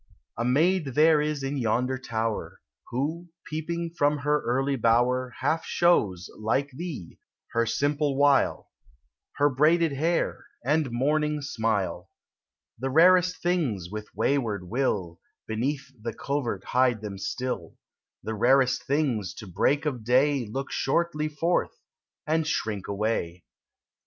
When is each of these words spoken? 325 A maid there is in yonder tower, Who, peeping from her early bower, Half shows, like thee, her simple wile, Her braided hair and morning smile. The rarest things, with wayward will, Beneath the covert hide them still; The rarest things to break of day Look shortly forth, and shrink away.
325 0.35 0.47
A 0.47 0.51
maid 0.51 0.95
there 0.95 1.21
is 1.21 1.43
in 1.43 1.57
yonder 1.59 1.95
tower, 1.95 2.59
Who, 2.87 3.29
peeping 3.45 3.91
from 3.95 4.17
her 4.17 4.41
early 4.41 4.75
bower, 4.75 5.31
Half 5.41 5.63
shows, 5.63 6.27
like 6.39 6.71
thee, 6.71 7.19
her 7.51 7.67
simple 7.67 8.17
wile, 8.17 8.71
Her 9.35 9.47
braided 9.47 9.91
hair 9.91 10.47
and 10.65 10.89
morning 10.89 11.43
smile. 11.43 12.09
The 12.79 12.89
rarest 12.89 13.43
things, 13.43 13.89
with 13.91 14.07
wayward 14.15 14.67
will, 14.67 15.19
Beneath 15.45 15.91
the 16.01 16.15
covert 16.15 16.63
hide 16.63 17.01
them 17.01 17.19
still; 17.19 17.75
The 18.23 18.33
rarest 18.33 18.81
things 18.83 19.35
to 19.35 19.45
break 19.45 19.85
of 19.85 20.03
day 20.03 20.47
Look 20.47 20.71
shortly 20.71 21.27
forth, 21.29 21.79
and 22.25 22.47
shrink 22.47 22.87
away. 22.87 23.43